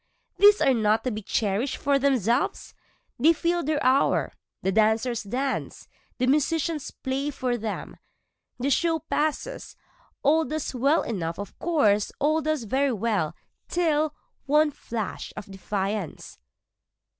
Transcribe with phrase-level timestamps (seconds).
[0.39, 0.47] Away!
[0.47, 2.73] these are not to be cherish'd for themselves,
[3.19, 7.97] They fill their hour, the dancers dance, the musicians play for them,
[8.57, 9.75] The show passes,
[10.23, 13.35] all does well enough of course, All does very well
[13.67, 14.15] till
[14.47, 16.39] one flash of defiance.